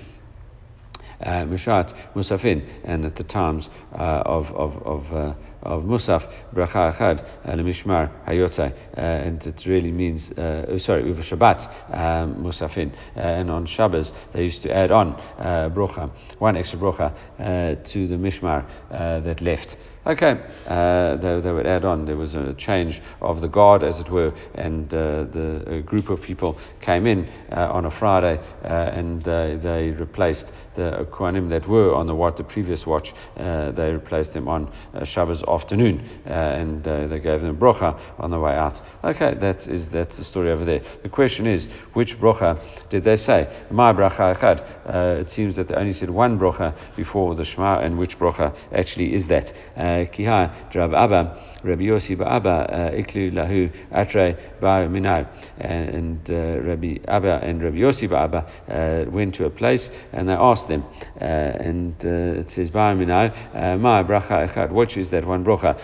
[1.23, 6.95] uh, Mushat Musafin, and at the times uh, of, of, of, uh, of Musaf, Bracha
[6.95, 12.91] Achad, Mishmar Hayotzai, uh, and it really means, uh, oh, sorry, over Shabbat, um, Musafin,
[13.15, 17.13] uh, and on Shabbos they used to add on uh, Brocha, one extra Brocha
[17.91, 19.75] to the Mishmar that left.
[20.03, 20.31] Okay,
[20.65, 22.05] uh, they, they, would add on.
[22.05, 26.23] There was a change of the guard, as it were, and uh, the group of
[26.23, 31.93] people came in uh, on a Friday, uh, and they replaced the Kohanim that were
[31.93, 33.13] on the watch, the previous watch.
[33.37, 38.39] Uh, they replaced them on Shabbos afternoon, uh, and they gave them brocha on the
[38.39, 38.81] way out.
[39.03, 40.81] Okay, that is that's the story over there.
[41.03, 42.59] The question is, which brocha
[42.89, 43.65] did they say?
[43.69, 44.59] My bracha echad.
[44.85, 48.55] Uh, it seems that they only said one brocha before the Shema, and which brocha
[48.73, 49.53] actually is that?
[49.75, 55.27] Uh, Kiha Rav Abba, Rabbi Yossi uh, Iklu Lahu Atre Bar Minai.
[55.59, 60.33] And uh, Rabbi Abba and Rabbi Yossi Abba uh, went to a place and they
[60.33, 60.83] asked them,
[61.17, 65.77] and it says Bar Minai, Ma Bracha which is that one Bracha?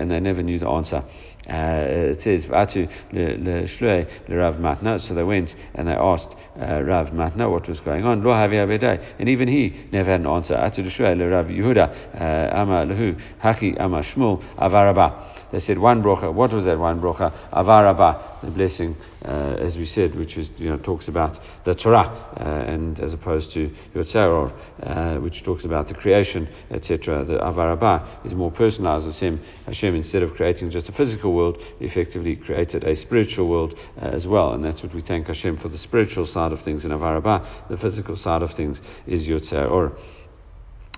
[0.00, 1.04] And they never knew the answer.
[1.48, 5.00] Uh, it says Vatu le Rav Matna.
[5.00, 8.24] So they went and they asked uh, Rav Matna what was going on.
[8.24, 10.54] Lo And even he never had an answer.
[10.54, 15.35] Atu le Rav Yehuda uh, Ama lehu Haki Ama Shmuel Avaraba.
[15.52, 16.32] They said one brocha.
[16.32, 17.32] What was that one brocha?
[17.52, 22.08] Avaraba, the blessing, uh, as we said, which is you know talks about the Torah,
[22.36, 27.24] uh, and as opposed to Yotzeror, uh, which talks about the creation, etc.
[27.24, 29.06] The Avaraba is more personalized.
[29.06, 34.06] Hashem, Hashem, instead of creating just a physical world, effectively created a spiritual world uh,
[34.06, 36.90] as well, and that's what we thank Hashem for the spiritual side of things in
[36.90, 37.68] Avaraba.
[37.68, 39.96] The physical side of things is Yotzeror.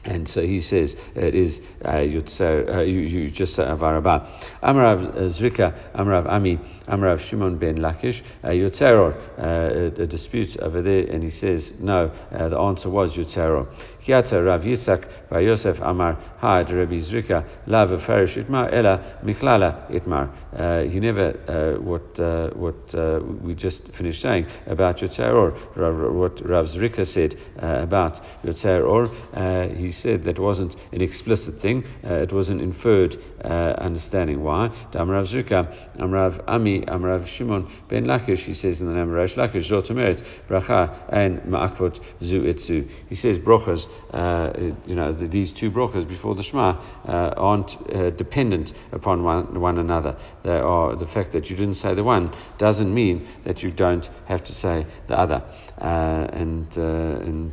[0.09, 4.27] And so he says it is uh, Yutzer, uh, you, you just say Avaraba.
[4.63, 11.05] Amrav Zrika, Amrav Ami, Amrav Shimon ben Lakish, uh, Yutzeror, uh, a, dispute over there,
[11.05, 13.69] and he says no, uh, the answer was Yutzeror.
[14.05, 20.31] Kiata Rav Yisak, by Yosef Amar, Had Rabbi Zrika, Lav Farish Itmar, Ella Michlala Itmar.
[20.57, 26.49] Uh, he never, uh, what, uh, what uh, we just finished saying about Yutzeror, what
[26.49, 32.15] Rav Zrika said uh, about Yutzeror, uh, he said that wasn't an explicit thing, uh,
[32.15, 34.43] it was an inferred uh, understanding.
[34.43, 34.69] Why?
[34.93, 39.35] Amrav Zrika, Amrav Ami, Amrav Shimon ben Lakish, he says in the name of Resh
[39.35, 42.89] Lakish, Zotameret, Bracha, and Ma'akvot Zu.
[43.09, 44.53] He says brachas, uh,
[44.87, 49.61] you know, the, these two brachas before the Shema uh, aren't uh, dependent upon one,
[49.61, 50.17] one another.
[50.45, 54.09] They are, the fact that you didn't say the one doesn't mean that you don't
[54.27, 55.43] have to say the other.
[55.79, 57.53] and and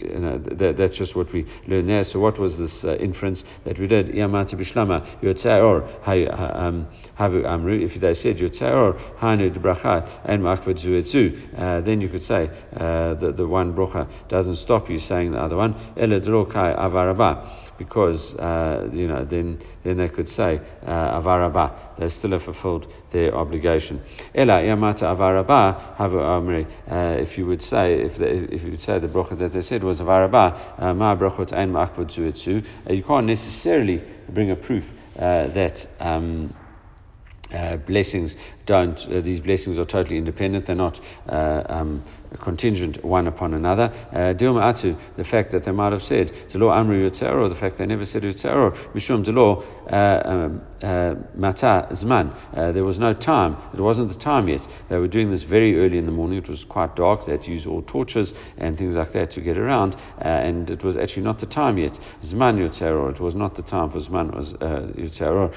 [0.00, 1.46] you know, that, that's just what we
[2.04, 4.08] So what was this uh, inference that we did?
[4.08, 5.82] Yamati bishlama yotzaor
[6.56, 6.86] um,
[7.18, 7.80] havu amru.
[7.80, 13.14] If they said yotzaor hanu bracha and makvad zuetzu, uh, then you could say uh,
[13.14, 15.74] that the one bracha doesn't stop you saying the other one.
[15.96, 22.42] Avaraba because uh, you know then then they could say uh, avaraba they still have
[22.42, 24.00] fulfilled their obligation.
[24.34, 26.66] Ela yamata avaraba havu amri.
[26.90, 29.62] Uh, if you would say if they, if you would say the bracha that they
[29.62, 34.84] said was avaraba uh, ma brachot ein ma'akvod you can't necessarily bring a proof
[35.16, 35.88] that.
[36.00, 36.54] Um,
[37.52, 38.34] uh, blessings
[38.66, 42.04] don't, uh, these blessings are totally independent, they're not uh, um,
[42.42, 43.84] contingent one upon another.
[44.12, 47.78] Uh, Dilma Atu, the fact that they might have said, Delo Amri Yutzero, the fact
[47.78, 52.34] they never said Yutzero, Mishum Delo uh, um, uh, Mata Zman.
[52.74, 54.66] There was no time, it wasn't the time yet.
[54.90, 57.42] They were doing this very early in the morning, it was quite dark, they had
[57.44, 61.22] to use all torches and things like that to get around, and it was actually
[61.22, 61.98] not the time yet.
[62.24, 65.52] Zman Yutzero, it was not the time for Zman, was Yutzero.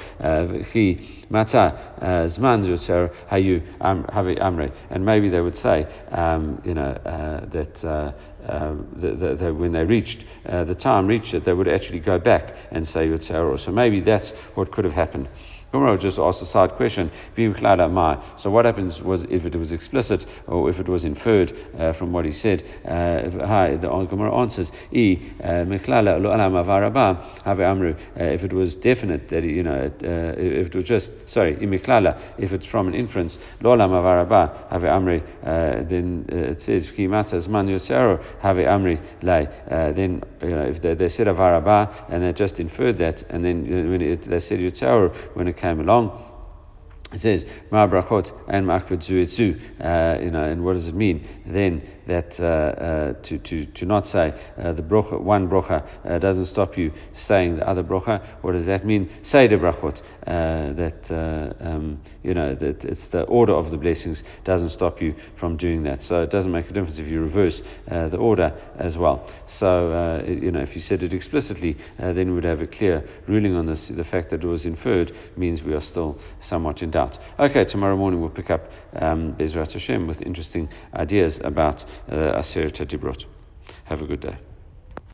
[0.68, 4.72] He Mata Zman Yutzero, Hayu Havi Amre.
[4.89, 8.12] And maybe they would say, um, you know, uh, that, uh,
[8.47, 12.88] um, when they reached, uh, the time reached it, they would actually go back and
[12.88, 13.60] say Yotzero.
[13.60, 15.30] So maybe that's what could have happened.
[15.72, 17.11] Gemara just asked a side question.
[17.38, 22.11] So what happens was if it was explicit or if it was inferred uh, from
[22.11, 22.63] what he said?
[22.86, 24.74] Uh, the Gemara answers, uh,
[28.24, 32.65] if it was definite that you know, uh, if it was just sorry, if it's
[32.65, 33.76] from an inference, uh,
[35.89, 36.88] then uh, it says
[38.41, 38.99] have amri
[39.95, 43.89] then you know if they, they said avaraba and they just inferred that, and then
[43.89, 46.25] when it, they said yotzero when it came along.
[47.11, 51.27] It says, Ma brachot and ma'akvad zuetzu, uh, you know, and what does it mean?
[51.43, 56.20] Then that uh, uh, to, to, to not say uh, the brocha, one brocha uh,
[56.20, 58.22] doesn't stop you saying the other brocha.
[58.41, 59.10] What does that mean?
[59.24, 60.01] Say the brachot.
[60.28, 65.16] Uh, that um, you know that it's the order of the blessings doesn't stop you
[65.39, 66.03] from doing that.
[66.03, 69.28] So it doesn't make a difference if you reverse the order as well.
[69.47, 73.55] So you know if you said it explicitly, then we would have a clear ruling
[73.55, 73.88] on this.
[73.88, 77.18] The fact that it was inferred means we are still somewhat in doubt.
[77.39, 82.88] Okay, tomorrow morning we'll pick up um, Bezrat Hashem with interesting ideas about uh, Aseret
[82.88, 83.26] Dibrot.
[83.86, 84.49] Have a good day.